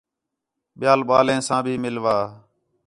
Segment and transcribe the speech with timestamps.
[0.79, 2.17] ٻِیال ٻالیں ساں بھی مِلوا